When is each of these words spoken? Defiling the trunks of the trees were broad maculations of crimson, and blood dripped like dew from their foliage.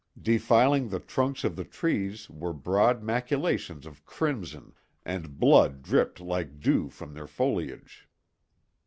Defiling 0.19 0.89
the 0.89 0.99
trunks 0.99 1.43
of 1.43 1.55
the 1.55 1.63
trees 1.63 2.27
were 2.27 2.53
broad 2.53 3.03
maculations 3.03 3.85
of 3.85 4.03
crimson, 4.03 4.73
and 5.05 5.39
blood 5.39 5.83
dripped 5.83 6.19
like 6.19 6.59
dew 6.59 6.89
from 6.89 7.13
their 7.13 7.27
foliage. 7.27 8.09